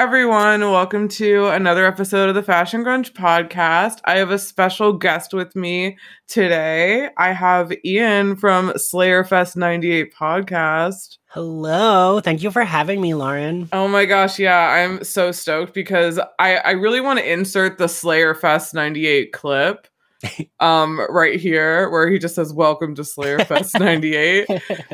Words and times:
Everyone, 0.00 0.62
welcome 0.62 1.08
to 1.08 1.48
another 1.48 1.84
episode 1.84 2.30
of 2.30 2.34
the 2.34 2.42
Fashion 2.42 2.82
Grunge 2.82 3.12
podcast. 3.12 3.98
I 4.06 4.16
have 4.16 4.30
a 4.30 4.38
special 4.38 4.94
guest 4.94 5.34
with 5.34 5.54
me 5.54 5.98
today. 6.26 7.10
I 7.18 7.32
have 7.32 7.70
Ian 7.84 8.36
from 8.36 8.70
Slayerfest 8.70 9.56
98 9.56 10.14
podcast. 10.14 11.18
Hello. 11.26 12.18
Thank 12.20 12.42
you 12.42 12.50
for 12.50 12.64
having 12.64 13.02
me, 13.02 13.12
Lauren. 13.12 13.68
Oh 13.74 13.88
my 13.88 14.06
gosh, 14.06 14.38
yeah, 14.38 14.70
I'm 14.70 15.04
so 15.04 15.32
stoked 15.32 15.74
because 15.74 16.18
I, 16.38 16.56
I 16.56 16.70
really 16.70 17.02
want 17.02 17.18
to 17.18 17.30
insert 17.30 17.76
the 17.76 17.84
Slayerfest 17.84 18.72
98 18.72 19.34
clip 19.34 19.86
um 20.60 21.00
right 21.08 21.40
here 21.40 21.88
where 21.90 22.10
he 22.10 22.18
just 22.18 22.34
says 22.34 22.52
welcome 22.52 22.94
to 22.94 23.04
slayer 23.04 23.38
fest 23.44 23.74
98 23.78 24.46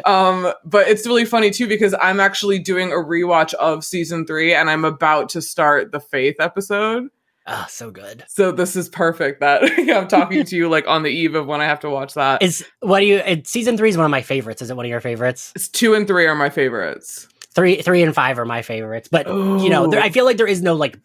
um 0.04 0.52
but 0.64 0.86
it's 0.88 1.06
really 1.06 1.24
funny 1.24 1.50
too 1.50 1.66
because 1.66 1.94
i'm 2.00 2.20
actually 2.20 2.58
doing 2.58 2.92
a 2.92 2.96
rewatch 2.96 3.52
of 3.54 3.84
season 3.84 4.24
three 4.26 4.54
and 4.54 4.70
i'm 4.70 4.84
about 4.84 5.28
to 5.30 5.42
start 5.42 5.92
the 5.92 6.00
faith 6.00 6.36
episode 6.40 7.08
Oh, 7.48 7.64
so 7.68 7.92
good. 7.92 8.24
so 8.28 8.50
this 8.50 8.74
is 8.76 8.88
perfect 8.88 9.40
that 9.40 9.62
i'm 9.96 10.08
talking 10.08 10.44
to 10.44 10.56
you 10.56 10.68
like 10.68 10.86
on 10.88 11.02
the 11.02 11.10
eve 11.10 11.34
of 11.34 11.46
when 11.46 11.60
i 11.60 11.64
have 11.64 11.80
to 11.80 11.90
watch 11.90 12.14
that 12.14 12.42
Is 12.42 12.64
what 12.80 13.00
do 13.00 13.06
you? 13.06 13.16
It, 13.18 13.46
season 13.46 13.76
three 13.76 13.88
is 13.88 13.96
one 13.96 14.04
of 14.04 14.10
my 14.10 14.22
favorites. 14.22 14.62
Is 14.62 14.70
it 14.70 14.76
one 14.76 14.84
of 14.86 14.90
your 14.90 15.00
favorites? 15.00 15.52
it's 15.54 15.68
two 15.68 15.94
and 15.94 16.06
three 16.06 16.26
are 16.26 16.34
my 16.34 16.50
favorites 16.50 17.28
Three, 17.54 17.80
three, 17.80 18.02
and 18.02 18.14
five 18.14 18.38
are 18.38 18.44
my 18.44 18.60
favorites. 18.60 19.08
But 19.10 19.26
you 19.28 19.70
know, 19.70 19.86
there, 19.86 20.02
I 20.02 20.10
feel 20.10 20.26
like 20.26 20.36
there 20.36 20.46
is 20.46 20.60
no 20.60 20.74
like 20.74 20.98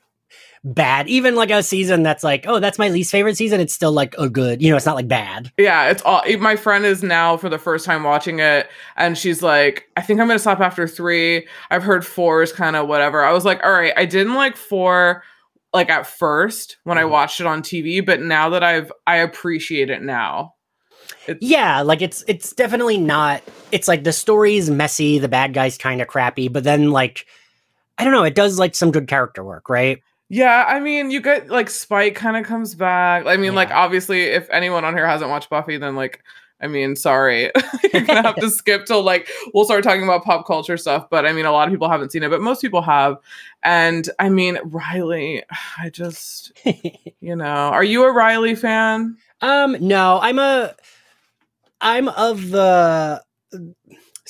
bad. 0.63 1.07
Even 1.07 1.35
like 1.35 1.49
a 1.51 1.63
season 1.63 2.03
that's 2.03 2.23
like, 2.23 2.45
oh, 2.47 2.59
that's 2.59 2.77
my 2.77 2.89
least 2.89 3.11
favorite 3.11 3.37
season. 3.37 3.59
It's 3.59 3.73
still 3.73 3.91
like 3.91 4.15
a 4.17 4.29
good. 4.29 4.61
You 4.61 4.69
know, 4.69 4.77
it's 4.77 4.85
not 4.85 4.95
like 4.95 5.07
bad. 5.07 5.51
Yeah, 5.57 5.89
it's 5.89 6.01
all. 6.03 6.21
My 6.39 6.55
friend 6.55 6.85
is 6.85 7.03
now 7.03 7.37
for 7.37 7.49
the 7.49 7.57
first 7.57 7.85
time 7.85 8.03
watching 8.03 8.39
it, 8.39 8.69
and 8.95 9.17
she's 9.17 9.41
like, 9.41 9.89
"I 9.97 10.01
think 10.01 10.19
I'm 10.19 10.27
gonna 10.27 10.39
stop 10.39 10.59
after 10.59 10.87
three. 10.87 11.47
I've 11.69 11.83
heard 11.83 12.05
four 12.05 12.41
is 12.43 12.51
kind 12.53 12.75
of 12.75 12.87
whatever." 12.87 13.23
I 13.23 13.31
was 13.33 13.45
like, 13.45 13.63
"All 13.63 13.71
right, 13.71 13.93
I 13.97 14.05
didn't 14.05 14.35
like 14.35 14.55
four, 14.55 15.23
like 15.73 15.89
at 15.89 16.05
first 16.07 16.77
when 16.83 16.97
I 16.97 17.03
Mhm. 17.03 17.09
watched 17.09 17.39
it 17.39 17.47
on 17.47 17.61
TV, 17.61 17.99
but 18.05 18.21
now 18.21 18.49
that 18.49 18.63
I've, 18.63 18.91
I 19.07 19.17
appreciate 19.17 19.89
it 19.89 20.01
now." 20.01 20.53
It's, 21.27 21.39
Yeah, 21.41 21.81
like 21.81 22.01
it's 22.01 22.23
it's 22.27 22.53
definitely 22.53 22.97
not. 22.97 23.41
It's 23.71 23.87
like 23.87 24.03
the 24.03 24.13
story's 24.13 24.69
messy. 24.69 25.19
The 25.19 25.27
bad 25.27 25.53
guy's 25.53 25.77
kind 25.77 26.01
of 26.01 26.07
crappy, 26.07 26.47
but 26.47 26.63
then 26.63 26.91
like. 26.91 27.25
I 27.97 28.03
don't 28.03 28.13
know. 28.13 28.23
It 28.23 28.33
does 28.33 28.57
like 28.57 28.73
some 28.73 28.89
good 28.91 29.07
character 29.07 29.43
work, 29.43 29.69
right? 29.69 30.01
Yeah. 30.31 30.65
I 30.67 30.79
mean, 30.79 31.11
you 31.11 31.21
get 31.21 31.49
like 31.49 31.69
Spike 31.69 32.15
kind 32.15 32.37
of 32.37 32.45
comes 32.45 32.75
back. 32.75 33.25
I 33.25 33.37
mean, 33.37 33.53
like 33.53 33.69
obviously, 33.71 34.23
if 34.23 34.49
anyone 34.49 34.85
on 34.85 34.95
here 34.95 35.07
hasn't 35.07 35.29
watched 35.29 35.49
Buffy, 35.49 35.77
then 35.77 35.95
like. 35.95 36.23
I 36.63 36.67
mean, 36.67 36.95
sorry. 36.95 37.49
You're 37.91 38.03
gonna 38.03 38.21
have 38.21 38.35
to 38.35 38.49
skip 38.51 38.85
till 38.85 39.01
like 39.01 39.27
we'll 39.51 39.65
start 39.65 39.83
talking 39.83 40.03
about 40.03 40.23
pop 40.23 40.45
culture 40.45 40.77
stuff, 40.77 41.09
but 41.09 41.25
I 41.25 41.33
mean 41.33 41.45
a 41.47 41.51
lot 41.51 41.67
of 41.67 41.73
people 41.73 41.89
haven't 41.89 42.11
seen 42.11 42.21
it, 42.21 42.29
but 42.29 42.39
most 42.39 42.61
people 42.61 42.83
have. 42.83 43.17
And 43.63 44.07
I 44.19 44.29
mean, 44.29 44.59
Riley, 44.65 45.41
I 45.79 45.89
just 45.89 46.51
you 47.19 47.35
know, 47.35 47.45
are 47.45 47.83
you 47.83 48.03
a 48.03 48.11
Riley 48.11 48.53
fan? 48.53 49.17
Um, 49.41 49.75
no, 49.79 50.19
I'm 50.21 50.37
a, 50.37 50.75
I'm 51.81 52.09
of 52.09 52.51
the. 52.51 53.23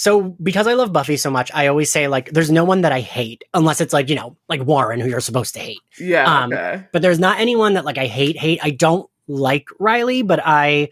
So 0.02 0.36
because 0.42 0.66
I 0.66 0.74
love 0.74 0.92
Buffy 0.92 1.16
so 1.16 1.30
much, 1.30 1.52
I 1.54 1.68
always 1.68 1.92
say 1.92 2.08
like, 2.08 2.32
there's 2.32 2.50
no 2.50 2.64
one 2.64 2.82
that 2.82 2.92
I 2.92 3.02
hate 3.02 3.44
unless 3.54 3.80
it's 3.82 3.94
like 3.94 4.10
you 4.10 4.16
know 4.16 4.36
like 4.50 4.64
Warren, 4.64 5.00
who 5.00 5.08
you're 5.08 5.20
supposed 5.20 5.54
to 5.54 5.60
hate. 5.60 5.78
Yeah, 6.00 6.26
Um, 6.26 6.52
okay. 6.52 6.88
But 6.92 7.03
there's 7.03 7.20
not 7.20 7.40
anyone 7.40 7.75
that 7.75 7.86
like 7.86 8.00
I 8.00 8.08
hate. 8.08 8.36
Hate. 8.36 8.59
I 8.64 8.72
don't 8.72 9.08
like 9.28 9.68
Riley, 9.78 10.24
but 10.24 10.42
I, 10.44 10.90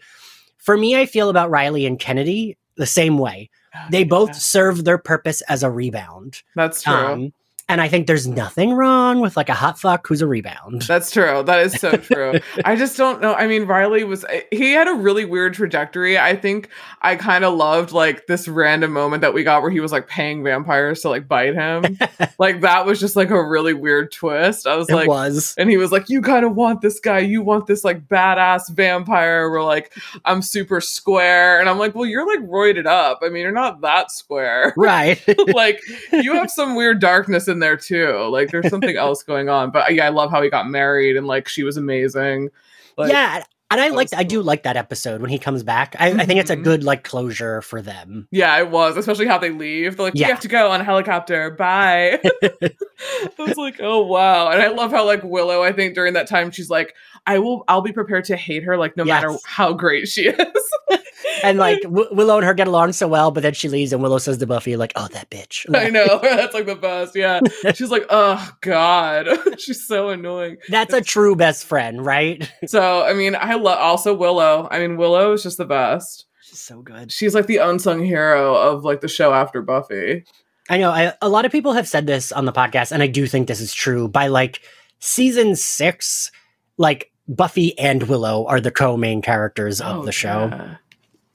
for 0.58 0.76
me, 0.76 0.94
I 0.96 1.06
feel 1.06 1.28
about 1.28 1.50
Riley 1.50 1.86
and 1.86 1.98
Kennedy 1.98 2.56
the 2.76 2.86
same 2.86 3.18
way. 3.18 3.50
They 3.90 4.04
both 4.04 4.28
Yeah, 4.28 4.34
serve 4.34 4.84
their 4.84 4.98
purpose 4.98 5.40
as 5.42 5.64
a 5.64 5.70
rebound. 5.70 6.44
That's 6.54 6.84
true. 6.84 6.94
Um, 6.94 7.32
and 7.70 7.80
I 7.80 7.86
think 7.86 8.08
there's 8.08 8.26
nothing 8.26 8.72
wrong 8.72 9.20
with 9.20 9.36
like 9.36 9.48
a 9.48 9.54
hot 9.54 9.78
fuck 9.78 10.04
who's 10.04 10.20
a 10.20 10.26
rebound. 10.26 10.82
That's 10.82 11.12
true. 11.12 11.44
That 11.44 11.60
is 11.60 11.72
so 11.74 11.92
true. 11.96 12.40
I 12.64 12.74
just 12.74 12.96
don't 12.96 13.20
know. 13.20 13.32
I 13.34 13.46
mean, 13.46 13.64
Riley 13.64 14.02
was 14.02 14.24
eh, 14.24 14.40
he 14.50 14.72
had 14.72 14.88
a 14.88 14.94
really 14.94 15.24
weird 15.24 15.54
trajectory. 15.54 16.18
I 16.18 16.34
think 16.34 16.68
I 17.00 17.14
kind 17.14 17.44
of 17.44 17.54
loved 17.54 17.92
like 17.92 18.26
this 18.26 18.48
random 18.48 18.92
moment 18.92 19.20
that 19.20 19.32
we 19.34 19.44
got 19.44 19.62
where 19.62 19.70
he 19.70 19.78
was 19.78 19.92
like 19.92 20.08
paying 20.08 20.42
vampires 20.42 21.02
to 21.02 21.10
like 21.10 21.28
bite 21.28 21.54
him. 21.54 21.96
like 22.40 22.60
that 22.62 22.86
was 22.86 22.98
just 22.98 23.14
like 23.14 23.30
a 23.30 23.40
really 23.40 23.72
weird 23.72 24.10
twist. 24.10 24.66
I 24.66 24.74
was 24.74 24.90
it 24.90 24.94
like 24.96 25.08
was. 25.08 25.54
and 25.56 25.70
he 25.70 25.76
was 25.76 25.92
like, 25.92 26.08
You 26.08 26.22
kind 26.22 26.44
of 26.44 26.56
want 26.56 26.80
this 26.80 26.98
guy. 26.98 27.20
You 27.20 27.40
want 27.40 27.68
this 27.68 27.84
like 27.84 28.08
badass 28.08 28.68
vampire. 28.70 29.48
We're 29.48 29.62
like, 29.62 29.96
I'm 30.24 30.42
super 30.42 30.80
square. 30.80 31.60
And 31.60 31.68
I'm 31.68 31.78
like, 31.78 31.94
Well, 31.94 32.06
you're 32.06 32.26
like 32.26 32.44
roided 32.50 32.86
up. 32.86 33.20
I 33.22 33.28
mean, 33.28 33.42
you're 33.42 33.52
not 33.52 33.82
that 33.82 34.10
square. 34.10 34.74
Right. 34.76 35.22
like, 35.54 35.80
you 36.12 36.32
have 36.34 36.50
some 36.50 36.74
weird 36.74 37.00
darkness 37.00 37.46
in 37.46 37.59
there 37.60 37.76
too. 37.76 38.28
Like, 38.30 38.50
there's 38.50 38.68
something 38.68 38.96
else 38.96 39.22
going 39.22 39.48
on. 39.48 39.70
But 39.70 39.94
yeah, 39.94 40.06
I 40.06 40.08
love 40.10 40.30
how 40.30 40.42
he 40.42 40.50
got 40.50 40.68
married 40.68 41.16
and 41.16 41.26
like 41.26 41.48
she 41.48 41.62
was 41.62 41.76
amazing. 41.76 42.50
Like, 42.96 43.12
yeah, 43.12 43.44
and 43.70 43.80
I 43.80 43.88
like 43.88 44.08
I 44.16 44.24
do 44.24 44.42
like 44.42 44.64
that 44.64 44.76
episode 44.76 45.20
when 45.20 45.30
he 45.30 45.38
comes 45.38 45.62
back. 45.62 45.94
I, 45.98 46.08
I 46.10 46.26
think 46.26 46.40
it's 46.40 46.50
a 46.50 46.56
Mhm. 46.56 46.64
good 46.64 46.82
like 46.84 47.04
closure 47.04 47.62
for 47.62 47.80
them. 47.80 48.26
Yeah, 48.32 48.58
it 48.58 48.68
was, 48.70 48.96
especially 48.96 49.26
how 49.26 49.38
they 49.38 49.50
leave. 49.50 49.96
They're 49.96 50.06
like, 50.06 50.14
Yeah. 50.16 50.26
you 50.26 50.32
have 50.34 50.42
to 50.42 50.48
go 50.48 50.70
on 50.72 50.80
a 50.80 50.84
helicopter. 50.84 51.50
Bye. 51.52 52.20
I 53.38 53.42
was 53.42 53.56
like, 53.56 53.80
oh 53.80 54.04
wow. 54.04 54.50
And 54.50 54.62
I 54.62 54.68
love 54.68 54.90
how 54.90 55.04
like 55.04 55.22
Willow, 55.22 55.62
I 55.62 55.72
think 55.72 55.94
during 55.94 56.14
that 56.14 56.28
time, 56.28 56.50
she's 56.50 56.70
like, 56.70 56.94
I 57.26 57.38
will 57.38 57.64
I'll 57.68 57.82
be 57.82 57.92
prepared 57.92 58.24
to 58.26 58.36
hate 58.36 58.64
her, 58.64 58.76
like 58.76 58.96
no 58.96 59.04
matter 59.04 59.34
how 59.44 59.72
great 59.72 60.08
she 60.08 60.28
is. 60.28 60.72
And 61.42 61.58
like 61.58 61.80
w- 61.82 62.08
Willow 62.12 62.36
and 62.36 62.46
her 62.46 62.54
get 62.54 62.68
along 62.68 62.92
so 62.92 63.08
well, 63.08 63.30
but 63.30 63.42
then 63.42 63.54
she 63.54 63.68
leaves, 63.68 63.92
and 63.92 64.02
Willow 64.02 64.18
says 64.18 64.38
to 64.38 64.46
Buffy, 64.46 64.76
like, 64.76 64.92
"Oh, 64.96 65.08
that 65.08 65.30
bitch." 65.30 65.64
I 65.74 65.88
know. 65.88 66.18
That's 66.22 66.54
like 66.54 66.66
the 66.66 66.74
best. 66.74 67.14
Yeah. 67.16 67.40
She's 67.74 67.90
like, 67.90 68.06
oh 68.10 68.50
God. 68.60 69.28
she's 69.58 69.86
so 69.86 70.08
annoying. 70.10 70.58
That's 70.68 70.94
a 70.94 71.00
true 71.00 71.36
best 71.36 71.66
friend, 71.66 72.04
right? 72.04 72.50
So 72.66 73.04
I 73.04 73.14
mean, 73.14 73.36
I 73.38 73.54
love 73.54 73.78
also 73.78 74.14
Willow. 74.14 74.68
I 74.70 74.78
mean, 74.80 74.96
Willow 74.96 75.32
is 75.32 75.42
just 75.42 75.58
the 75.58 75.64
best. 75.64 76.26
She's 76.42 76.58
so 76.58 76.82
good. 76.82 77.12
She's 77.12 77.34
like 77.34 77.46
the 77.46 77.58
unsung 77.58 78.04
hero 78.04 78.54
of 78.54 78.84
like 78.84 79.00
the 79.00 79.08
show 79.08 79.32
after 79.32 79.62
Buffy. 79.62 80.24
I 80.70 80.78
know. 80.78 80.90
I, 80.90 81.12
a 81.20 81.28
lot 81.28 81.44
of 81.44 81.52
people 81.52 81.72
have 81.74 81.86
said 81.88 82.06
this 82.06 82.30
on 82.32 82.44
the 82.46 82.52
podcast, 82.52 82.92
and 82.92 83.02
I 83.02 83.06
do 83.08 83.26
think 83.26 83.48
this 83.48 83.60
is 83.60 83.74
true. 83.74 84.08
By 84.08 84.28
like 84.28 84.60
season 85.00 85.56
six, 85.56 86.30
like 86.78 87.10
Buffy 87.28 87.78
and 87.78 88.04
Willow 88.04 88.46
are 88.46 88.60
the 88.60 88.70
co-main 88.70 89.20
characters 89.20 89.80
of 89.80 89.98
Oh, 89.98 90.04
the 90.04 90.12
show, 90.12 90.48
yeah. 90.50 90.76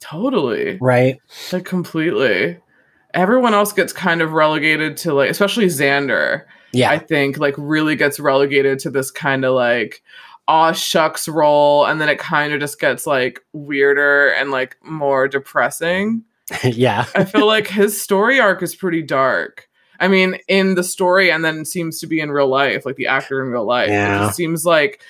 Totally. 0.00 0.78
right? 0.80 1.18
Like 1.52 1.64
completely. 1.64 2.58
Everyone 3.14 3.54
else 3.54 3.72
gets 3.72 3.92
kind 3.92 4.20
of 4.22 4.32
relegated 4.32 4.96
to 4.98 5.14
like, 5.14 5.30
especially 5.30 5.66
Xander. 5.66 6.44
Yeah, 6.72 6.90
I 6.90 6.98
think 6.98 7.38
like 7.38 7.54
really 7.56 7.96
gets 7.96 8.18
relegated 8.20 8.78
to 8.80 8.90
this 8.90 9.10
kind 9.10 9.44
of 9.44 9.54
like 9.54 10.02
aw 10.48 10.72
shucks 10.72 11.28
role, 11.28 11.86
and 11.86 12.00
then 12.00 12.08
it 12.08 12.18
kind 12.18 12.52
of 12.52 12.60
just 12.60 12.78
gets 12.80 13.06
like 13.06 13.40
weirder 13.52 14.28
and 14.30 14.50
like 14.50 14.76
more 14.82 15.28
depressing. 15.28 16.24
yeah, 16.64 17.06
I 17.14 17.24
feel 17.24 17.46
like 17.46 17.66
his 17.66 18.00
story 18.00 18.38
arc 18.40 18.62
is 18.62 18.74
pretty 18.74 19.02
dark. 19.02 19.68
I 19.98 20.08
mean, 20.08 20.36
in 20.46 20.74
the 20.74 20.84
story, 20.84 21.30
and 21.30 21.44
then 21.44 21.64
seems 21.64 21.98
to 22.00 22.06
be 22.06 22.20
in 22.20 22.30
real 22.30 22.48
life, 22.48 22.84
like 22.84 22.96
the 22.96 23.06
actor 23.06 23.42
in 23.42 23.50
real 23.50 23.64
life. 23.64 23.88
It 23.88 23.92
Yeah. 23.92 24.18
just 24.26 24.36
seems 24.36 24.64
like 24.66 25.00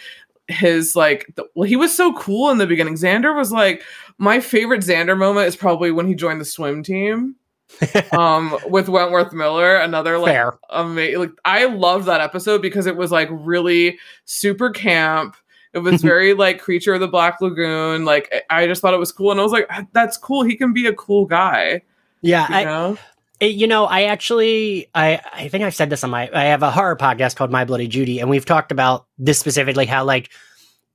his 0.48 0.94
like 0.94 1.26
the, 1.34 1.44
well, 1.56 1.68
he 1.68 1.74
was 1.76 1.94
so 1.96 2.12
cool 2.14 2.50
in 2.50 2.58
the 2.58 2.66
beginning. 2.68 2.94
Xander 2.94 3.34
was 3.36 3.50
like 3.50 3.82
my 4.18 4.38
favorite 4.40 4.82
Xander 4.82 5.18
moment 5.18 5.48
is 5.48 5.56
probably 5.56 5.90
when 5.90 6.06
he 6.06 6.14
joined 6.14 6.40
the 6.40 6.44
swim 6.44 6.82
team. 6.82 7.34
um 8.12 8.56
with 8.68 8.88
Wentworth 8.88 9.32
Miller, 9.32 9.74
another 9.76 10.18
like 10.18 10.32
amazing 10.70 11.18
like 11.18 11.30
I 11.44 11.64
love 11.64 12.04
that 12.04 12.20
episode 12.20 12.62
because 12.62 12.86
it 12.86 12.96
was 12.96 13.10
like 13.10 13.28
really 13.32 13.98
super 14.24 14.70
camp. 14.70 15.36
It 15.76 15.80
was 15.80 16.02
very 16.12 16.34
like 16.34 16.60
creature 16.60 16.94
of 16.94 17.00
the 17.00 17.06
Black 17.08 17.40
Lagoon. 17.40 18.04
Like 18.04 18.32
I 18.50 18.66
just 18.66 18.82
thought 18.82 18.94
it 18.94 18.98
was 18.98 19.12
cool, 19.12 19.30
and 19.30 19.38
I 19.38 19.42
was 19.44 19.52
like, 19.52 19.70
"That's 19.92 20.16
cool. 20.16 20.42
He 20.42 20.56
can 20.56 20.72
be 20.72 20.86
a 20.86 20.92
cool 20.94 21.26
guy." 21.26 21.82
Yeah, 22.22 22.48
You 22.48 22.54
I, 22.56 22.64
know? 22.64 22.98
You 23.40 23.66
know, 23.66 23.84
I 23.84 24.04
actually, 24.04 24.88
I, 24.94 25.20
I 25.32 25.48
think 25.48 25.62
I've 25.62 25.74
said 25.74 25.90
this 25.90 26.02
on 26.02 26.08
my, 26.10 26.30
I 26.32 26.44
have 26.46 26.62
a 26.62 26.70
horror 26.70 26.96
podcast 26.96 27.36
called 27.36 27.50
My 27.52 27.66
Bloody 27.66 27.86
Judy, 27.86 28.18
and 28.18 28.30
we've 28.30 28.46
talked 28.46 28.72
about 28.72 29.06
this 29.18 29.38
specifically, 29.38 29.84
how 29.84 30.04
like 30.04 30.30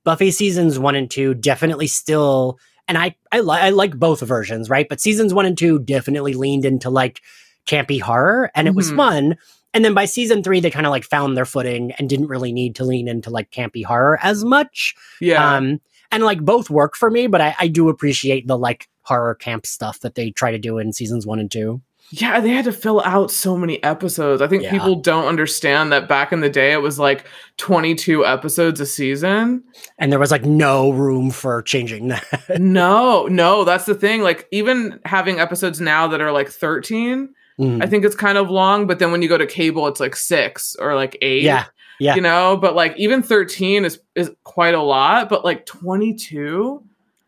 Buffy 0.04 0.32
seasons 0.32 0.78
one 0.80 0.96
and 0.96 1.08
two 1.08 1.32
definitely 1.34 1.86
still, 1.86 2.58
and 2.88 2.98
I, 2.98 3.14
I, 3.30 3.40
li- 3.40 3.60
I 3.60 3.70
like 3.70 3.96
both 3.96 4.20
versions, 4.22 4.68
right? 4.68 4.88
But 4.88 5.00
seasons 5.00 5.32
one 5.32 5.46
and 5.46 5.56
two 5.56 5.78
definitely 5.78 6.34
leaned 6.34 6.64
into 6.64 6.90
like 6.90 7.20
campy 7.68 8.00
horror, 8.00 8.50
and 8.56 8.66
it 8.66 8.74
was 8.74 8.90
Mhm. 8.90 8.96
fun. 8.96 9.36
And 9.74 9.84
then 9.84 9.94
by 9.94 10.04
season 10.04 10.42
three, 10.42 10.60
they 10.60 10.70
kind 10.70 10.86
of 10.86 10.90
like 10.90 11.04
found 11.04 11.36
their 11.36 11.44
footing 11.46 11.92
and 11.92 12.08
didn't 12.08 12.28
really 12.28 12.52
need 12.52 12.74
to 12.76 12.84
lean 12.84 13.08
into 13.08 13.30
like 13.30 13.50
campy 13.50 13.84
horror 13.84 14.18
as 14.22 14.44
much. 14.44 14.94
Yeah. 15.20 15.56
Um, 15.56 15.80
and 16.10 16.22
like 16.24 16.42
both 16.44 16.68
work 16.68 16.94
for 16.94 17.10
me, 17.10 17.26
but 17.26 17.40
I, 17.40 17.54
I 17.58 17.68
do 17.68 17.88
appreciate 17.88 18.46
the 18.46 18.58
like 18.58 18.88
horror 19.02 19.34
camp 19.34 19.64
stuff 19.66 20.00
that 20.00 20.14
they 20.14 20.30
try 20.30 20.50
to 20.52 20.58
do 20.58 20.76
in 20.78 20.92
seasons 20.92 21.26
one 21.26 21.38
and 21.38 21.50
two. 21.50 21.80
Yeah, 22.10 22.40
they 22.40 22.50
had 22.50 22.66
to 22.66 22.72
fill 22.72 23.00
out 23.06 23.30
so 23.30 23.56
many 23.56 23.82
episodes. 23.82 24.42
I 24.42 24.46
think 24.46 24.64
Yeah. 24.64 24.72
people 24.72 24.96
don't 24.96 25.24
understand 25.26 25.90
that 25.92 26.06
back 26.08 26.30
in 26.30 26.40
the 26.40 26.50
day 26.50 26.72
it 26.72 26.82
was 26.82 26.98
like 26.98 27.24
22 27.56 28.26
episodes 28.26 28.80
a 28.80 28.84
season. 28.86 29.64
and 29.98 30.12
there 30.12 30.18
was 30.18 30.30
like 30.30 30.44
no 30.44 30.90
room 30.90 31.30
for 31.30 31.62
changing 31.62 32.08
that. 32.08 32.60
no, 32.60 33.24
no, 33.30 33.64
that's 33.64 33.86
the 33.86 33.94
thing. 33.94 34.20
Like 34.20 34.46
even 34.50 35.00
having 35.06 35.40
episodes 35.40 35.80
now 35.80 36.06
that 36.08 36.20
are 36.20 36.32
like 36.32 36.50
13, 36.50 37.32
Mhm. 37.58 37.82
I 37.82 37.86
think 37.86 38.04
it's 38.04 38.14
kind 38.16 38.38
of 38.38 38.50
long, 38.50 38.86
but 38.86 38.98
then 38.98 39.12
when 39.12 39.22
you 39.22 39.28
go 39.28 39.38
to 39.38 39.46
cable, 39.46 39.86
it's 39.88 40.00
like 40.00 40.16
six 40.16 40.74
or 40.78 40.94
like 40.94 41.16
eight. 41.22 41.42
yeah, 41.42 41.66
yeah. 42.00 42.14
You 42.14 42.20
know, 42.22 42.56
but 42.56 42.74
like 42.74 42.94
even 42.96 43.22
13 43.22 43.84
is 43.84 44.00
is 44.14 44.30
quite 44.44 44.74
a 44.74 44.82
lot, 44.82 45.28
but 45.28 45.44
like 45.44 45.66
22, 45.66 46.82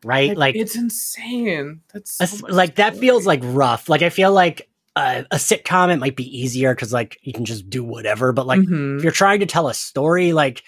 right. 0.04 0.36
Like, 0.36 0.56
it's 0.56 0.76
insane. 0.76 1.80
That's 1.92 2.12
so 2.14 2.42
much 2.42 2.50
like 2.52 2.74
that 2.76 2.96
feels 2.96 3.26
like 3.26 3.40
rough. 3.42 3.88
Like 3.88 4.02
I 4.02 4.10
feel 4.10 4.32
like 4.32 4.68
uh, 4.96 5.22
a 5.30 5.36
sitcom 5.36 5.92
it 5.92 5.98
might 5.98 6.14
be 6.16 6.38
easier 6.38 6.74
because 6.74 6.92
like 6.92 7.18
you 7.22 7.32
can 7.32 7.44
just 7.44 7.68
do 7.68 7.82
whatever. 7.82 8.32
But 8.32 8.46
like 8.46 8.60
Mhm. 8.60 8.98
if 8.98 9.02
you're 9.02 9.12
trying 9.12 9.40
to 9.40 9.46
tell 9.46 9.68
a 9.68 9.74
story, 9.74 10.32
like 10.32 10.62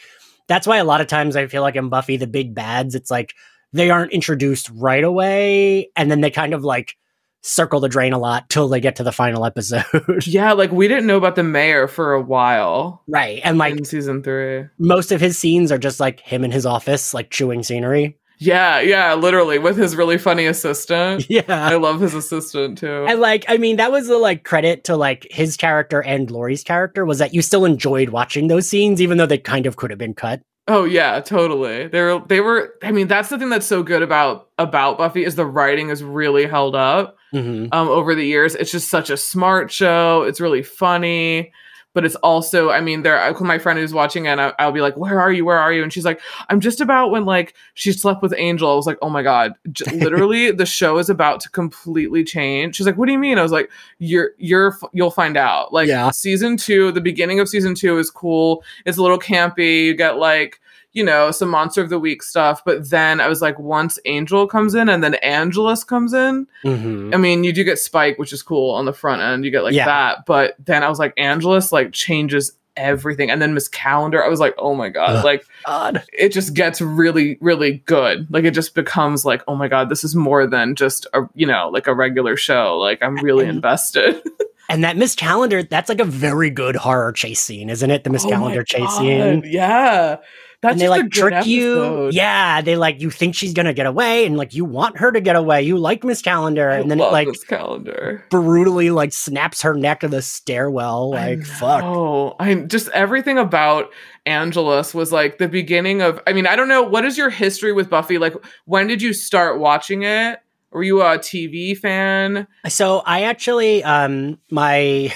that's 0.48 0.66
why 0.66 0.76
a 0.78 0.84
lot 0.84 1.00
of 1.00 1.06
times 1.06 1.36
I 1.36 1.46
feel 1.46 1.62
like 1.62 1.76
in 1.76 1.88
Buffy 1.88 2.16
the 2.16 2.26
big 2.26 2.54
bads, 2.54 2.94
it's 2.94 3.10
like 3.10 3.34
they 3.72 3.90
aren't 3.90 4.12
introduced 4.12 4.70
right 4.74 5.04
away, 5.04 5.90
and 5.96 6.10
then 6.10 6.20
they 6.20 6.30
kind 6.30 6.54
of 6.54 6.64
like 6.64 6.96
circle 7.42 7.80
the 7.80 7.88
drain 7.88 8.12
a 8.12 8.18
lot 8.18 8.48
till 8.50 8.68
they 8.68 8.80
get 8.80 8.96
to 8.96 9.04
the 9.04 9.12
final 9.12 9.44
episode. 9.44 9.84
yeah, 10.26 10.52
like 10.52 10.72
we 10.72 10.88
didn't 10.88 11.06
know 11.06 11.16
about 11.16 11.36
the 11.36 11.42
mayor 11.42 11.86
for 11.88 12.12
a 12.12 12.20
while. 12.20 13.02
right. 13.06 13.40
And 13.44 13.58
like 13.58 13.76
in 13.76 13.84
season 13.84 14.22
three. 14.22 14.64
most 14.78 15.12
of 15.12 15.20
his 15.20 15.38
scenes 15.38 15.70
are 15.70 15.78
just 15.78 16.00
like 16.00 16.20
him 16.20 16.44
in 16.44 16.50
his 16.50 16.66
office, 16.66 17.14
like 17.14 17.30
chewing 17.30 17.62
scenery. 17.62 18.18
Yeah, 18.38 18.80
yeah, 18.80 19.14
literally 19.14 19.58
with 19.58 19.76
his 19.76 19.96
really 19.96 20.18
funny 20.18 20.44
assistant. 20.46 21.26
Yeah. 21.36 21.44
I 21.48 21.76
love 21.76 22.00
his 22.00 22.14
assistant 22.14 22.78
too. 22.78 23.06
And 23.08 23.20
like, 23.20 23.44
I 23.48 23.56
mean, 23.56 23.76
that 23.76 23.92
was 23.92 24.08
the 24.08 24.18
like 24.18 24.44
credit 24.44 24.84
to 24.84 24.96
like 24.96 25.26
his 25.30 25.56
character 25.56 26.02
and 26.02 26.30
Laurie's 26.30 26.62
character 26.64 27.04
was 27.04 27.18
that 27.18 27.34
you 27.34 27.42
still 27.42 27.64
enjoyed 27.64 28.10
watching 28.10 28.48
those 28.48 28.68
scenes, 28.68 29.00
even 29.00 29.18
though 29.18 29.26
they 29.26 29.38
kind 29.38 29.66
of 29.66 29.76
could 29.76 29.90
have 29.90 29.98
been 29.98 30.14
cut. 30.14 30.42
Oh 30.68 30.84
yeah, 30.84 31.20
totally. 31.20 31.86
They 31.86 32.00
were 32.00 32.22
they 32.26 32.40
were 32.40 32.74
I 32.82 32.90
mean 32.90 33.06
that's 33.06 33.28
the 33.28 33.38
thing 33.38 33.50
that's 33.50 33.66
so 33.66 33.82
good 33.82 34.02
about 34.02 34.48
about 34.58 34.98
Buffy 34.98 35.24
is 35.24 35.36
the 35.36 35.46
writing 35.46 35.90
is 35.90 36.02
really 36.02 36.46
held 36.46 36.74
up 36.74 37.16
hmm 37.32 37.66
um 37.72 37.88
over 37.88 38.14
the 38.14 38.24
years. 38.26 38.54
It's 38.56 38.72
just 38.72 38.88
such 38.88 39.10
a 39.10 39.16
smart 39.16 39.70
show. 39.70 40.22
It's 40.22 40.40
really 40.40 40.62
funny, 40.62 41.52
but 41.96 42.04
it's 42.04 42.14
also 42.16 42.68
I 42.68 42.82
mean 42.82 43.02
there 43.04 43.32
my 43.40 43.58
friend 43.58 43.78
who's 43.78 43.94
watching 43.94 44.26
it 44.26 44.28
and 44.28 44.40
I, 44.42 44.52
I'll 44.58 44.70
be 44.70 44.82
like, 44.82 44.98
"Where 44.98 45.18
are 45.18 45.32
you? 45.32 45.46
Where 45.46 45.58
are 45.58 45.72
you?" 45.72 45.82
and 45.82 45.90
she's 45.90 46.04
like, 46.04 46.20
"I'm 46.50 46.60
just 46.60 46.82
about 46.82 47.10
when 47.10 47.24
like 47.24 47.54
she 47.72 47.90
slept 47.90 48.20
with 48.22 48.34
Angel." 48.36 48.70
I 48.70 48.74
was 48.74 48.86
like, 48.86 48.98
"Oh 49.00 49.08
my 49.08 49.22
god, 49.22 49.54
J- 49.72 49.90
literally 49.96 50.50
the 50.50 50.66
show 50.66 50.98
is 50.98 51.08
about 51.08 51.40
to 51.40 51.48
completely 51.50 52.22
change." 52.22 52.76
She's 52.76 52.84
like, 52.84 52.98
"What 52.98 53.06
do 53.06 53.12
you 53.12 53.18
mean?" 53.18 53.38
I 53.38 53.42
was 53.42 53.50
like, 53.50 53.70
"You're 53.98 54.32
you're 54.36 54.72
f- 54.74 54.90
you'll 54.92 55.10
find 55.10 55.38
out." 55.38 55.72
Like 55.72 55.88
Yeah. 55.88 56.10
season 56.10 56.58
2, 56.58 56.92
the 56.92 57.00
beginning 57.00 57.40
of 57.40 57.48
season 57.48 57.74
2 57.74 57.96
is 57.98 58.10
cool. 58.10 58.62
It's 58.84 58.98
a 58.98 59.02
little 59.02 59.18
campy. 59.18 59.86
You 59.86 59.94
get 59.94 60.18
like 60.18 60.60
you 60.96 61.04
know, 61.04 61.30
some 61.30 61.50
monster 61.50 61.80
of 61.82 61.90
the 61.90 61.98
week 62.00 62.22
stuff. 62.22 62.64
But 62.64 62.90
then 62.90 63.20
I 63.20 63.28
was 63.28 63.40
like, 63.42 63.58
once 63.58 63.98
Angel 64.06 64.46
comes 64.48 64.74
in 64.74 64.88
and 64.88 65.04
then 65.04 65.14
Angelus 65.16 65.84
comes 65.84 66.12
in, 66.12 66.46
hmm 66.62 67.10
I 67.14 67.18
mean, 67.18 67.44
you 67.44 67.52
do 67.52 67.62
get 67.62 67.78
Spike, 67.78 68.18
which 68.18 68.32
is 68.32 68.42
cool 68.42 68.74
on 68.74 68.86
the 68.86 68.92
front 68.92 69.22
end. 69.22 69.44
You 69.44 69.50
get 69.50 69.62
like 69.62 69.74
Yeah. 69.74 69.84
that. 69.84 70.26
But 70.26 70.56
then 70.64 70.82
I 70.82 70.88
was 70.88 70.98
like, 70.98 71.12
Angelus 71.16 71.70
like 71.70 71.92
changes 71.92 72.52
everything. 72.78 73.30
And 73.30 73.40
then 73.40 73.54
Miss 73.54 73.68
Calendar, 73.68 74.22
I 74.22 74.28
was 74.28 74.40
like, 74.40 74.54
oh 74.58 74.74
my 74.74 74.88
God. 74.88 75.16
Ugh. 75.16 75.24
Like 75.24 75.46
God. 75.66 76.02
it 76.12 76.30
just 76.30 76.54
gets 76.54 76.80
really, 76.80 77.38
really 77.40 77.78
good. 77.86 78.26
Like 78.30 78.44
it 78.44 78.50
just 78.52 78.74
becomes 78.74 79.24
like, 79.24 79.42
oh 79.48 79.54
my 79.54 79.68
God, 79.68 79.88
this 79.88 80.02
is 80.04 80.14
more 80.14 80.46
than 80.46 80.74
just 80.74 81.06
a 81.14 81.22
you 81.34 81.46
know, 81.46 81.68
like 81.72 81.86
a 81.86 81.94
regular 81.94 82.36
show. 82.36 82.76
Like 82.78 83.02
I'm 83.02 83.16
really 83.16 83.44
And- 83.44 83.56
invested. 83.56 84.22
And 84.68 84.82
that 84.82 84.96
Miss 84.96 85.14
Calendar, 85.14 85.62
that's 85.62 85.88
like 85.88 86.00
a 86.00 86.04
very 86.04 86.50
good 86.50 86.74
horror 86.74 87.12
chase 87.12 87.38
scene, 87.38 87.70
isn't 87.70 87.88
it? 87.88 88.02
The 88.02 88.10
Miss 88.10 88.24
Oh 88.26 88.30
Calendar 88.30 88.64
chase 88.64 88.80
God, 88.80 88.98
scene. 88.98 89.44
Yeah. 89.46 90.16
That's 90.62 90.72
and 90.72 90.80
they 90.80 90.88
like 90.88 91.10
trick 91.10 91.46
you. 91.46 92.08
Yeah, 92.10 92.60
they 92.60 92.76
like 92.76 93.00
you 93.00 93.10
think 93.10 93.34
she's 93.34 93.52
gonna 93.52 93.74
get 93.74 93.86
away, 93.86 94.24
and 94.26 94.36
like 94.36 94.54
you 94.54 94.64
want 94.64 94.98
her 94.98 95.12
to 95.12 95.20
get 95.20 95.36
away. 95.36 95.62
You 95.62 95.78
like 95.78 96.04
Miss 96.04 96.22
Calendar, 96.22 96.70
I 96.70 96.78
and 96.78 96.90
then 96.90 97.00
it 97.00 97.12
like 97.12 97.28
this 97.28 97.44
calendar. 97.44 98.24
brutally 98.30 98.90
like 98.90 99.12
snaps 99.12 99.62
her 99.62 99.74
neck 99.74 100.00
to 100.00 100.08
the 100.08 100.22
stairwell. 100.22 101.10
Like 101.10 101.44
fuck. 101.44 101.82
Oh, 101.84 102.36
I 102.38 102.54
just 102.54 102.88
everything 102.88 103.38
about 103.38 103.90
Angelus 104.24 104.94
was 104.94 105.12
like 105.12 105.38
the 105.38 105.48
beginning 105.48 106.02
of. 106.02 106.20
I 106.26 106.32
mean, 106.32 106.46
I 106.46 106.56
don't 106.56 106.68
know 106.68 106.82
what 106.82 107.04
is 107.04 107.18
your 107.18 107.30
history 107.30 107.72
with 107.72 107.90
Buffy. 107.90 108.18
Like, 108.18 108.34
when 108.64 108.86
did 108.86 109.02
you 109.02 109.12
start 109.12 109.58
watching 109.58 110.02
it? 110.02 110.40
Were 110.70 110.82
you 110.82 111.00
a 111.00 111.18
TV 111.18 111.76
fan? 111.76 112.46
So 112.68 112.98
I 113.06 113.22
actually 113.22 113.84
um 113.84 114.38
my 114.50 115.12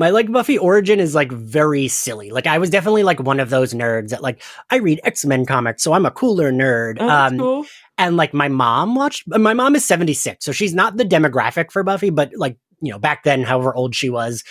my 0.00 0.08
like 0.08 0.32
Buffy 0.32 0.56
origin 0.56 0.98
is 0.98 1.14
like 1.14 1.30
very 1.30 1.86
silly. 1.86 2.30
Like 2.30 2.46
I 2.46 2.56
was 2.56 2.70
definitely 2.70 3.02
like 3.02 3.20
one 3.20 3.38
of 3.38 3.50
those 3.50 3.74
nerds 3.74 4.08
that 4.08 4.22
like 4.22 4.42
I 4.70 4.76
read 4.76 4.98
X-Men 5.04 5.44
comics, 5.44 5.82
so 5.82 5.92
I'm 5.92 6.06
a 6.06 6.10
cooler 6.10 6.50
nerd. 6.50 6.96
Oh, 6.98 7.08
um 7.08 7.38
cool. 7.38 7.66
and 7.98 8.16
like 8.16 8.32
my 8.32 8.48
mom 8.48 8.94
watched 8.94 9.24
my 9.28 9.52
mom 9.52 9.76
is 9.76 9.84
76, 9.84 10.42
so 10.42 10.52
she's 10.52 10.74
not 10.74 10.96
the 10.96 11.04
demographic 11.04 11.70
for 11.70 11.82
Buffy, 11.82 12.08
but 12.08 12.32
like, 12.34 12.56
you 12.80 12.90
know, 12.90 12.98
back 12.98 13.24
then 13.24 13.42
however 13.42 13.74
old 13.74 13.94
she 13.94 14.08
was, 14.08 14.42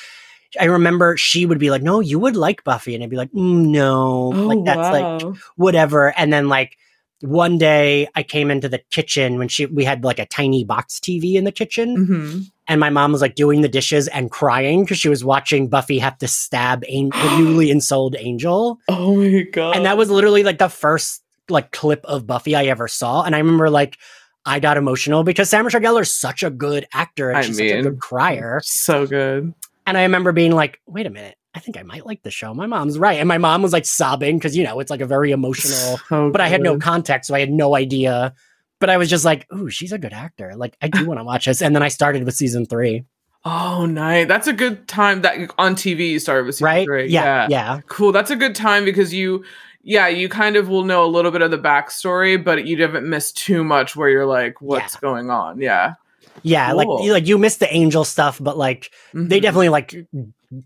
I 0.59 0.65
remember 0.65 1.17
she 1.17 1.47
would 1.47 1.59
be 1.59 1.71
like, 1.71 1.81
"No, 1.81 1.99
you 1.99 2.19
would 2.19 2.35
like 2.35 2.63
Buffy." 2.63 2.93
And 2.93 3.03
I'd 3.03 3.09
be 3.09 3.17
like, 3.17 3.31
mm, 3.31 3.67
"No." 3.69 4.31
Oh, 4.33 4.47
like 4.47 4.63
that's 4.65 4.77
like 4.77 5.35
whatever. 5.55 6.13
And 6.15 6.31
then 6.31 6.47
like 6.47 6.77
one 7.21 7.57
day 7.57 8.07
I 8.15 8.23
came 8.23 8.49
into 8.49 8.69
the 8.69 8.79
kitchen 8.91 9.37
when 9.37 9.47
she 9.49 9.65
we 9.65 9.83
had 9.83 10.03
like 10.03 10.19
a 10.19 10.25
tiny 10.25 10.63
box 10.63 10.99
TV 10.99 11.35
in 11.35 11.43
the 11.43 11.51
kitchen 11.51 11.97
Mhm. 12.07 12.51
and 12.67 12.79
my 12.79 12.89
mom 12.89 13.11
was 13.11 13.21
like 13.21 13.35
doing 13.35 13.61
the 13.61 13.67
dishes 13.67 14.07
and 14.07 14.31
crying 14.31 14.83
because 14.83 14.97
she 14.99 15.09
was 15.09 15.23
watching 15.25 15.67
Buffy 15.67 15.99
have 15.99 16.17
to 16.19 16.27
stab 16.27 16.83
An- 16.85 17.09
the 17.09 17.37
newly 17.39 17.71
ensouled 17.71 18.15
Angel. 18.17 18.79
Oh 18.87 19.15
my 19.17 19.43
god! 19.51 19.75
And 19.75 19.85
that 19.85 19.97
was 19.97 20.09
literally 20.09 20.43
like 20.43 20.59
the 20.59 20.69
first 20.69 21.21
like 21.49 21.71
clip 21.71 22.05
of 22.05 22.25
Buffy 22.27 22.55
I 22.55 22.65
ever 22.65 22.87
saw. 22.87 23.23
And 23.23 23.35
I 23.35 23.39
remember 23.39 23.69
like 23.69 23.97
I 24.45 24.59
got 24.59 24.77
emotional 24.77 25.23
because 25.23 25.49
Sarah 25.49 25.63
Michelle 25.63 25.81
Gellar 25.81 26.01
is 26.03 26.15
such 26.15 26.43
a 26.43 26.49
good 26.49 26.87
actor 26.93 27.29
and 27.29 27.39
I 27.39 27.41
she's 27.41 27.57
such 27.57 27.71
a 27.71 27.81
good 27.81 27.99
crier. 27.99 28.61
so 28.63 29.05
good. 29.05 29.53
And 29.85 29.97
I 29.97 30.03
remember 30.03 30.31
being 30.31 30.51
like, 30.51 30.79
wait 30.85 31.05
a 31.07 31.09
minute, 31.09 31.35
I 31.53 31.59
think 31.59 31.77
I 31.77 31.83
might 31.83 32.05
like 32.05 32.21
the 32.21 32.31
show. 32.31 32.53
My 32.53 32.67
mom's 32.67 32.99
right. 32.99 33.19
And 33.19 33.27
my 33.27 33.37
mom 33.37 33.61
was 33.61 33.73
like 33.73 33.85
sobbing 33.85 34.37
because, 34.37 34.55
you 34.55 34.63
know, 34.63 34.79
it's 34.79 34.91
like 34.91 35.01
a 35.01 35.07
very 35.07 35.31
emotional, 35.31 35.97
So 36.09 36.31
but 36.31 36.41
I 36.41 36.47
had 36.47 36.61
no 36.61 36.77
context. 36.77 37.27
So 37.27 37.35
I 37.35 37.39
had 37.39 37.51
no 37.51 37.75
idea. 37.75 38.33
But 38.79 38.89
I 38.89 38.97
was 38.97 39.09
just 39.09 39.25
like, 39.25 39.51
ooh, 39.53 39.69
she's 39.69 39.91
a 39.91 39.97
good 39.97 40.13
actor. 40.13 40.53
Like, 40.55 40.77
I 40.81 40.87
do 40.87 41.05
want 41.05 41.19
to 41.19 41.23
watch 41.23 41.45
this. 41.45 41.61
And 41.61 41.75
then 41.75 41.83
I 41.83 41.89
started 41.89 42.23
with 42.23 42.35
season 42.35 42.65
three, 42.65 43.03
Oh, 43.45 43.85
nice. 43.85 44.27
That's 44.27 44.47
a 44.47 44.53
good 44.53 44.87
time. 44.87 45.21
That 45.21 45.51
on 45.57 45.75
TV 45.75 46.09
you 46.09 46.19
started 46.19 46.45
with 46.45 46.55
season 46.55 46.65
right? 46.65 46.85
three. 46.85 47.07
Yeah. 47.07 47.47
Yeah. 47.49 47.79
Cool. 47.87 48.11
That's 48.11 48.31
a 48.31 48.35
good 48.35 48.55
time 48.55 48.83
because 48.83 49.13
you, 49.13 49.45
yeah, 49.81 50.07
you 50.07 50.27
kind 50.27 50.55
of 50.55 50.67
will 50.67 50.83
know 50.83 51.05
a 51.05 51.07
little 51.07 51.31
bit 51.31 51.41
of 51.41 51.51
the 51.51 51.57
backstory, 51.57 52.41
but 52.41 52.65
you 52.67 52.81
haven't 52.81 53.09
missed 53.09 53.37
too 53.37 53.63
much 53.63 53.95
where 53.95 54.09
you're 54.09 54.25
like, 54.25 54.61
what's 54.61 54.97
going 54.97 55.29
on? 55.29 55.61
Yeah. 55.61 55.93
Yeah. 56.43 56.71
Like, 56.73 56.87
you, 57.03 57.11
like 57.13 57.27
you 57.27 57.37
missed 57.37 57.59
the 57.59 57.73
angel 57.73 58.03
stuff, 58.03 58.39
but 58.41 58.57
like 58.57 58.91
they 59.13 59.39
Mhm. 59.39 59.41
definitely 59.41 59.69
like 59.69 59.95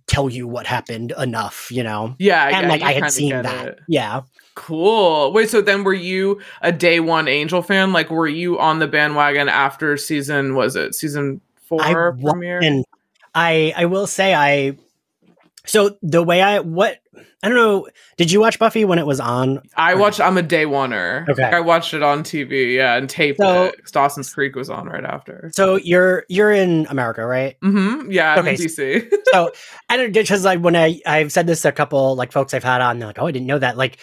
tell 0.07 0.29
you 0.29 0.47
what 0.47 0.65
happened 0.65 1.13
enough, 1.17 1.67
you 1.71 1.83
know? 1.83 2.15
yeah, 2.19 2.57
And 2.57 2.69
like 2.69 2.81
you 2.81 2.87
I 2.87 2.93
had 2.93 3.11
seen 3.11 3.29
that. 3.41 3.67
it. 3.67 3.79
Yeah. 3.87 4.21
Cool. 4.55 5.33
Wait, 5.33 5.49
so 5.49 5.61
then 5.61 5.83
were 5.83 5.93
you 5.93 6.39
a 6.61 6.71
day 6.71 6.99
one 6.99 7.27
Angel 7.27 7.61
fan? 7.61 7.91
Like, 7.91 8.09
were 8.11 8.27
you 8.27 8.59
on 8.59 8.79
the 8.79 8.87
bandwagon 8.87 9.49
after 9.49 9.97
season? 9.97 10.55
Was 10.55 10.75
it 10.75 10.93
season 10.95 11.41
four 11.67 11.81
I 11.83 11.93
premiere? 12.21 12.59
And 12.61 12.85
I 13.33 13.73
I 13.75 13.85
will 13.85 14.05
say 14.07 14.35
I 14.35 14.77
so 15.65 15.97
the 16.03 16.21
way 16.23 16.41
I 16.41 16.59
what 16.59 16.99
I 17.43 17.48
don't 17.50 17.58
know, 17.58 17.88
did 18.17 18.32
you 18.32 18.39
watch 18.39 18.58
Buffy 18.58 18.86
when 18.86 19.00
it 19.00 19.05
was 19.05 19.20
on? 19.20 19.62
I 19.75 19.96
watched. 19.96 20.20
I'm 20.22 20.38
a 20.38 20.41
day 20.41 20.65
oneer. 20.65 21.27
Okay. 21.29 21.43
I 21.43 21.60
watched 21.60 21.93
it 21.93 22.01
on 22.03 22.24
TV. 22.24 22.75
Yeah, 22.75 22.96
and 22.96 23.10
taped 23.10 23.39
So- 23.39 23.65
it. 23.65 23.75
Dawson's 23.91 24.34
Creek 24.34 24.55
was 24.55 24.70
on 24.70 24.88
right 24.88 25.03
after. 25.03 25.51
So 25.53 25.75
you're 25.75 26.24
you're 26.29 26.51
in 26.51 26.88
America, 26.89 27.25
right? 27.25 27.55
Mm-hmm. 27.62 28.12
Yeah, 28.12 28.39
Okay, 28.39 28.51
in 28.51 28.55
DC. 28.55 29.12
so 29.34 29.51
I 29.89 29.98
don't 29.98 30.13
because 30.13 30.43
like 30.46 30.60
when 30.60 30.75
I 30.75 31.00
I've 31.05 31.32
said 31.32 31.48
this 31.48 31.62
to 31.63 31.70
a 31.70 31.72
couple 31.74 32.15
like 32.15 32.32
folks 32.32 32.53
I've 32.53 32.63
had 32.63 32.82
on, 32.82 33.00
they're 33.00 33.08
like, 33.08 33.20
oh, 33.20 33.27
I 33.27 33.32
didn't 33.32 33.48
know 33.48 33.60
that. 33.60 33.77
Like 33.77 33.98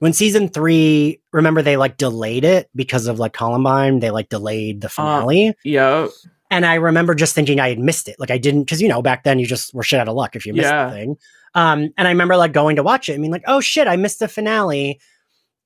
when 0.00 0.12
season 0.12 0.48
three, 0.48 1.20
remember 1.32 1.62
they 1.62 1.76
like 1.76 1.96
delayed 1.96 2.44
it 2.44 2.68
because 2.74 3.06
of 3.06 3.18
like 3.18 3.32
Columbine, 3.32 4.00
they 4.00 4.10
like 4.10 4.28
delayed 4.30 4.80
the 4.80 4.88
finale. 4.88 5.54
yep. 5.64 6.08
And 6.50 6.66
I 6.66 6.74
remember 6.74 7.14
just 7.14 7.34
thinking 7.34 7.60
I 7.60 7.68
had 7.68 7.78
missed 7.78 8.08
it. 8.08 8.16
Like 8.18 8.30
I 8.30 8.38
didn't 8.38 8.62
because 8.64 8.80
you 8.82 8.88
know, 8.88 9.02
back 9.02 9.24
then 9.24 9.38
you 9.38 9.46
just 9.46 9.72
were 9.74 9.82
shit 9.82 10.00
out 10.00 10.08
of 10.08 10.14
luck 10.14 10.34
if 10.36 10.44
you 10.46 10.52
missed 10.52 10.68
Yeah. 10.68 10.86
the 10.86 10.92
thing. 10.92 11.16
Um, 11.54 11.88
and 11.98 12.06
I 12.06 12.10
remember 12.10 12.36
like 12.36 12.52
going 12.52 12.76
to 12.76 12.82
watch 12.82 13.08
it 13.08 13.12
and 13.14 13.22
being 13.22 13.32
like, 13.32 13.44
oh 13.46 13.60
shit, 13.60 13.86
I 13.88 13.96
missed 13.96 14.18
the 14.20 14.28
finale. 14.28 15.00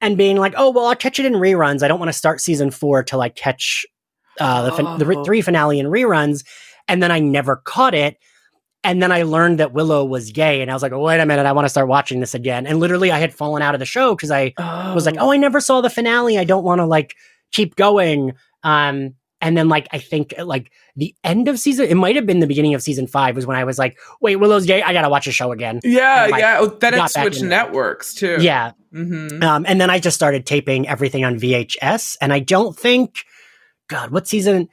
And 0.01 0.19
being 0.19 0.37
like, 0.37 0.55
oh 0.57 0.71
well, 0.71 0.87
I'll 0.87 0.97
catch 0.97 1.19
it 1.19 1.25
in 1.27 1.35
reruns. 1.35 1.83
I 1.83 1.89
don't 1.89 1.99
want 1.99 2.09
to 2.11 2.13
start 2.15 2.41
season 2.41 2.71
four 2.71 3.03
till 3.03 3.21
I 3.23 3.29
catch 3.31 3.87
uh, 4.41 4.63
the, 4.69 4.73
fin- 4.73 4.99
the 4.99 5.19
Oh. 5.19 5.25
three 5.25 5.41
finale 5.41 5.79
in 5.79 5.87
reruns. 5.87 6.45
And 6.89 7.03
then 7.03 7.11
I 7.11 7.21
never 7.21 7.57
caught 7.57 7.95
it. 7.95 8.19
And 8.83 9.03
then 9.03 9.11
I 9.13 9.23
learned 9.23 9.61
that 9.61 9.73
Willow 9.73 10.05
was 10.05 10.31
gay, 10.31 10.61
and 10.61 10.71
I 10.71 10.75
was 10.75 10.83
like, 10.83 10.93
wait 10.95 11.19
a 11.19 11.25
minute, 11.25 11.47
I 11.47 11.53
want 11.53 11.65
to 11.65 11.71
start 11.71 11.89
watching 11.89 12.21
this 12.21 12.35
again. 12.35 12.67
And 12.67 12.81
literally, 12.81 13.11
I 13.11 13.19
had 13.19 13.33
fallen 13.33 13.63
out 13.63 13.75
of 13.75 13.79
the 13.79 13.87
show 13.87 14.15
because 14.15 14.31
I 14.31 14.53
was 14.95 15.07
like, 15.07 15.17
oh, 15.19 15.33
I 15.33 15.39
never 15.39 15.59
saw 15.59 15.81
the 15.81 15.89
finale. 15.89 16.37
I 16.37 16.45
don't 16.45 16.65
want 16.65 16.81
to 16.81 16.85
like 16.85 17.15
keep 17.51 17.77
going. 17.77 18.35
Um, 18.63 19.15
and 19.45 19.57
then 19.57 19.69
like 19.69 19.87
I 19.93 19.99
think 19.99 20.35
like 20.43 20.73
the 20.97 21.15
end 21.23 21.49
of 21.49 21.59
season, 21.59 21.87
it 21.87 21.97
might 21.97 22.17
have 22.17 22.25
been 22.25 22.41
the 22.41 22.47
beginning 22.47 22.73
of 22.75 22.83
season 22.83 23.07
five 23.07 23.37
was 23.37 23.47
when 23.47 23.57
I 23.57 23.65
was 23.65 23.79
like, 23.79 23.99
wait, 24.21 24.37
Willow's 24.37 24.65
gay. 24.65 24.83
I 24.83 24.95
gotta 24.95 25.11
watch 25.11 25.27
a 25.27 25.33
show 25.33 25.53
again. 25.53 25.81
yeah, 25.85 26.29
like, 26.31 26.41
yeah. 26.41 26.57
Oh, 26.61 26.67
then 26.67 26.95
it 26.95 27.09
switched 27.11 27.43
networks 27.43 28.15
too. 28.15 28.39
Yeah. 28.41 28.73
Mm-hmm. 28.93 29.43
Um, 29.43 29.67
and 29.69 29.79
then 29.81 29.91
I 29.91 29.99
just 29.99 30.17
started 30.17 30.47
taping 30.47 30.89
everything 30.89 31.25
on 31.25 31.39
VHS, 31.39 32.17
and 32.23 32.33
I 32.33 32.39
don't 32.39 32.77
think, 32.77 33.25
God, 33.89 34.11
what 34.11 34.27
season? 34.27 34.69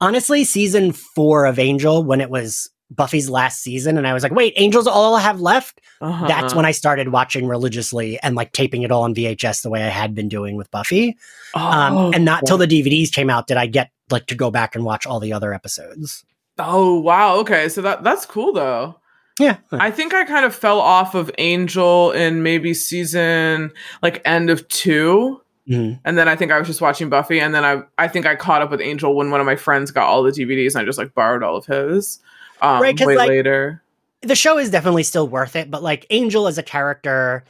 Honestly, 0.00 0.44
season 0.44 0.92
four 0.92 1.44
of 1.44 1.58
Angel 1.58 2.04
when 2.04 2.20
it 2.20 2.30
was 2.30 2.70
Buffy's 2.94 3.30
last 3.30 3.62
season, 3.62 3.96
and 3.98 4.06
I 4.06 4.12
was 4.12 4.22
like, 4.22 4.32
wait, 4.32 4.52
Angels 4.56 4.86
all 4.86 5.16
have 5.16 5.40
left. 5.40 5.80
Uh-huh. 6.00 6.26
That's 6.26 6.54
when 6.54 6.64
I 6.64 6.72
started 6.72 7.08
watching 7.08 7.46
religiously 7.46 8.18
and 8.20 8.34
like 8.36 8.52
taping 8.52 8.82
it 8.82 8.90
all 8.90 9.02
on 9.02 9.14
VHS 9.14 9.62
the 9.62 9.70
way 9.70 9.82
I 9.82 9.88
had 9.88 10.14
been 10.14 10.28
doing 10.28 10.56
with 10.56 10.70
Buffy. 10.70 11.16
Um, 11.54 11.96
Oh, 11.96 12.10
and 12.12 12.24
not 12.24 12.44
till 12.46 12.58
the 12.58 12.66
DVDs 12.66 13.12
came 13.12 13.30
out 13.30 13.46
did 13.46 13.56
I 13.56 13.66
get 13.66 13.90
like 14.10 14.26
to 14.26 14.34
go 14.34 14.50
back 14.50 14.74
and 14.74 14.84
watch 14.84 15.06
all 15.06 15.20
the 15.20 15.32
other 15.32 15.54
episodes. 15.54 16.24
oh 16.58 16.98
wow. 17.00 17.36
Okay, 17.36 17.68
so 17.68 17.80
that 17.82 18.02
that's 18.04 18.26
cool 18.26 18.52
though. 18.52 18.98
Yeah. 19.40 19.56
I 19.72 19.90
think 19.90 20.12
I 20.12 20.24
kind 20.24 20.44
of 20.44 20.54
fell 20.54 20.78
off 20.80 21.14
of 21.14 21.30
Angel 21.38 22.10
in 22.12 22.42
maybe 22.42 22.74
season 22.74 23.72
like 24.02 24.20
end 24.24 24.50
of 24.50 24.68
two. 24.68 25.40
Mhm. 25.70 26.00
And 26.04 26.18
then 26.18 26.28
I 26.28 26.34
think 26.36 26.50
I 26.52 26.58
was 26.58 26.66
just 26.66 26.80
watching 26.80 27.08
Buffy, 27.08 27.40
and 27.40 27.54
then 27.54 27.64
I 27.64 27.82
I 27.96 28.08
think 28.08 28.26
I 28.26 28.34
caught 28.34 28.62
up 28.62 28.70
with 28.70 28.80
Angel 28.80 29.14
when 29.14 29.30
one 29.30 29.40
of 29.40 29.46
my 29.46 29.56
friends 29.56 29.90
got 29.92 30.06
all 30.08 30.22
the 30.22 30.32
DVDs, 30.32 30.74
and 30.74 30.82
I 30.82 30.84
just 30.84 30.98
like 30.98 31.14
borrowed 31.14 31.42
all 31.44 31.56
of 31.56 31.66
his. 31.66 32.18
Um, 32.62 32.80
Right, 32.80 32.96
'cause, 32.96 33.06
way 33.06 33.16
like- 33.16 33.28
later. 33.28 33.82
The 34.22 34.36
show 34.36 34.56
is 34.56 34.70
definitely 34.70 35.02
still 35.02 35.26
worth 35.26 35.56
it, 35.56 35.68
but 35.70 35.82
like 35.82 36.06
Angel 36.10 36.46
as 36.46 36.56
a 36.56 36.62
character, 36.62 37.42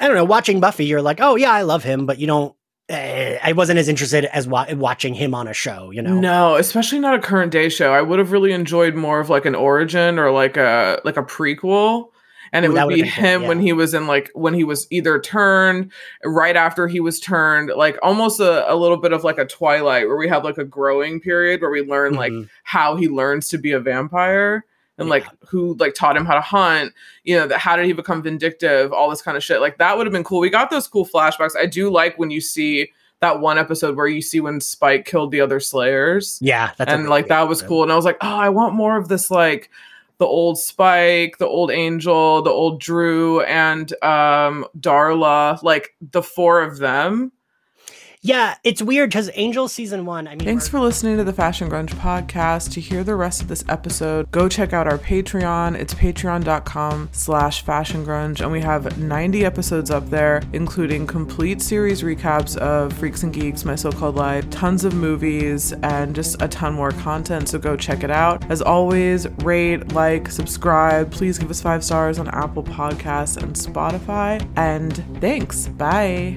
I 0.00 0.06
don't 0.06 0.16
know, 0.16 0.24
watching 0.24 0.58
Buffy, 0.58 0.86
you're 0.86 1.02
like, 1.02 1.20
oh 1.20 1.36
yeah, 1.36 1.52
I 1.52 1.62
love 1.62 1.84
him, 1.84 2.06
but 2.06 2.18
you 2.18 2.26
don't. 2.26 2.54
eh, 2.88 3.38
I 3.42 3.52
wasn't 3.52 3.78
as 3.78 3.86
interested 3.88 4.24
as 4.24 4.48
wa- 4.48 4.66
watching 4.72 5.12
him 5.14 5.32
on 5.34 5.46
a 5.46 5.52
show, 5.52 5.90
you 5.90 6.00
know. 6.02 6.14
No, 6.18 6.56
especially 6.56 6.98
not 6.98 7.14
a 7.14 7.20
current 7.20 7.52
day 7.52 7.68
show. 7.68 7.92
I 7.92 8.00
would 8.00 8.18
have 8.18 8.32
really 8.32 8.50
enjoyed 8.52 8.94
more 8.96 9.20
of 9.20 9.28
like 9.30 9.44
an 9.44 9.54
origin 9.54 10.18
or 10.18 10.30
like 10.32 10.56
a 10.56 11.00
like 11.04 11.16
a 11.18 11.22
prequel. 11.22 12.08
And 12.52 12.64
it 12.64 12.68
Ooh, 12.70 12.74
would 12.74 12.88
be 12.88 12.96
good, 13.02 13.06
him 13.08 13.42
when 13.46 13.60
he 13.60 13.72
was 13.72 13.94
in 13.94 14.06
like 14.06 14.30
when 14.34 14.54
he 14.54 14.64
was 14.64 14.86
either 14.90 15.20
turned 15.20 15.92
right 16.24 16.56
after 16.56 16.88
he 16.88 16.98
was 17.00 17.20
turned, 17.20 17.70
like 17.76 17.98
almost 18.02 18.40
a, 18.40 18.70
a 18.72 18.74
little 18.74 18.96
bit 18.96 19.12
of 19.12 19.22
like 19.24 19.38
a 19.38 19.44
twilight 19.44 20.06
where 20.08 20.16
we 20.16 20.28
have 20.28 20.44
like 20.44 20.58
a 20.58 20.64
growing 20.64 21.20
period 21.20 21.60
where 21.60 21.70
we 21.70 21.82
learn 21.82 22.14
like 22.14 22.32
Mhm. 22.32 22.48
how 22.64 22.96
he 22.96 23.08
learns 23.08 23.48
to 23.50 23.58
be 23.58 23.72
a 23.72 23.78
vampire 23.80 24.64
and 24.98 25.06
Yeah. 25.08 25.10
like 25.14 25.26
who 25.48 25.74
like 25.78 25.94
taught 25.94 26.16
him 26.16 26.24
how 26.26 26.34
to 26.34 26.40
hunt 26.40 26.92
you 27.24 27.36
know 27.36 27.46
that 27.46 27.58
how 27.58 27.76
did 27.76 27.86
he 27.86 27.92
become 27.92 28.22
vindictive 28.22 28.92
all 28.92 29.08
this 29.10 29.22
kind 29.22 29.36
of 29.36 29.44
shit. 29.44 29.60
Like 29.60 29.78
that 29.78 29.96
would 29.96 30.06
have 30.06 30.12
been 30.12 30.24
cool. 30.24 30.40
We 30.40 30.50
got 30.50 30.70
those 30.70 30.88
cool 30.88 31.06
flashbacks. 31.06 31.56
I 31.56 31.66
do 31.66 31.88
like 31.90 32.18
when 32.18 32.30
you 32.30 32.40
see 32.40 32.90
that 33.20 33.38
one 33.40 33.58
episode 33.58 33.96
where 33.96 34.06
you 34.08 34.22
see 34.22 34.40
when 34.40 34.60
spike 34.60 35.04
killed 35.04 35.30
the 35.30 35.40
other 35.42 35.60
slayers. 35.60 36.38
Yeah, 36.40 36.72
that's 36.78 36.90
and 36.90 37.08
like 37.08 37.28
that 37.28 37.46
was 37.48 37.60
cool. 37.62 37.82
And 37.84 37.92
i 37.92 37.96
was 37.96 38.04
like 38.04 38.16
oh 38.22 38.26
i 38.36 38.48
want 38.48 38.74
more 38.74 38.96
of 38.96 39.08
this 39.08 39.30
like 39.30 39.70
the 40.20 40.26
old 40.26 40.58
spike 40.58 41.38
the 41.38 41.46
old 41.46 41.70
angel 41.72 42.42
the 42.42 42.50
old 42.50 42.80
Dru 42.80 43.40
and 43.40 43.92
um 44.04 44.66
darla 44.78 45.60
like 45.62 45.96
the 46.12 46.22
four 46.22 46.62
of 46.62 46.78
them 46.78 47.32
Yeah, 48.22 48.56
it's 48.64 48.82
weird 48.82 49.08
because 49.10 49.30
Angel 49.34 49.66
season 49.66 50.04
one. 50.04 50.28
I 50.28 50.32
mean, 50.32 50.44
Thanks 50.44 50.68
for 50.68 50.78
listening 50.78 51.16
to 51.16 51.24
the 51.24 51.32
Fashion 51.32 51.70
Grunge 51.70 51.94
podcast. 51.94 52.70
To 52.72 52.80
hear 52.80 53.02
the 53.02 53.14
rest 53.14 53.40
of 53.40 53.48
this 53.48 53.64
episode, 53.66 54.30
go 54.30 54.46
check 54.46 54.74
out 54.74 54.86
our 54.86 54.98
Patreon. 54.98 55.74
It's 55.74 55.94
patreon.com 55.94 57.08
slash 57.12 57.64
fashion 57.64 58.04
grunge. 58.04 58.42
And 58.42 58.52
we 58.52 58.60
have 58.60 58.98
90 58.98 59.44
episodes 59.46 59.90
up 59.90 60.10
there, 60.10 60.42
including 60.52 61.06
complete 61.06 61.62
series 61.62 62.02
recaps 62.02 62.58
of 62.58 62.92
Freaks 62.92 63.22
and 63.22 63.32
Geeks, 63.32 63.64
My 63.64 63.74
So-Called 63.74 64.16
Life, 64.16 64.50
tons 64.50 64.84
of 64.84 64.92
movies, 64.92 65.72
and 65.82 66.14
just 66.14 66.42
a 66.42 66.48
ton 66.48 66.74
more 66.74 66.90
content. 66.92 67.48
So 67.48 67.58
go 67.58 67.74
check 67.74 68.04
it 68.04 68.10
out. 68.10 68.50
As 68.50 68.60
always, 68.60 69.28
rate, 69.44 69.92
like, 69.92 70.30
subscribe. 70.30 71.10
Please 71.10 71.38
give 71.38 71.50
us 71.50 71.62
five 71.62 71.82
stars 71.82 72.18
on 72.18 72.28
Apple 72.28 72.64
Podcasts 72.64 73.42
and 73.42 73.54
Spotify. 73.54 74.46
And 74.56 74.94
thanks. 75.22 75.68
Bye. 75.68 76.36